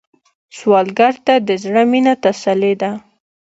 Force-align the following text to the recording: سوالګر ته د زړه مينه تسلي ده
سوالګر 0.57 1.13
ته 1.25 1.33
د 1.47 1.49
زړه 1.63 1.83
مينه 1.91 2.13
تسلي 2.23 2.73
ده 2.81 2.91